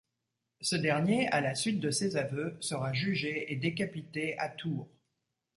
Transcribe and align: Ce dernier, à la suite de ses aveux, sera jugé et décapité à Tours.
Ce 0.61 0.75
dernier, 0.75 1.27
à 1.27 1.41
la 1.41 1.53
suite 1.53 1.79
de 1.79 1.91
ses 1.91 2.17
aveux, 2.17 2.57
sera 2.59 2.91
jugé 2.91 3.53
et 3.53 3.55
décapité 3.55 4.35
à 4.39 4.49
Tours. 4.49 4.89